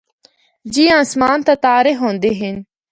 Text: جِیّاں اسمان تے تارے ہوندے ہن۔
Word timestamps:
جِیّاں 0.73 0.99
اسمان 1.03 1.37
تے 1.45 1.53
تارے 1.63 1.93
ہوندے 1.99 2.31
ہن۔ 2.39 2.55